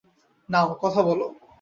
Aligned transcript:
নাও, 0.49 0.67
কথা 0.81 1.01
বলো। 1.01 1.25